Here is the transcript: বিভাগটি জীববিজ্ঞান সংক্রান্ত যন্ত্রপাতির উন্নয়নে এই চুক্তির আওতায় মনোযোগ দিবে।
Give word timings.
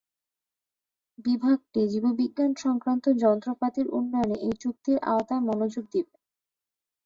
বিভাগটি 1.25 1.81
জীববিজ্ঞান 1.91 2.51
সংক্রান্ত 2.63 3.05
যন্ত্রপাতির 3.23 3.87
উন্নয়নে 3.91 4.37
এই 4.47 4.55
চুক্তির 4.61 4.97
আওতায় 5.07 5.43
মনোযোগ 5.47 5.83
দিবে। 5.93 6.13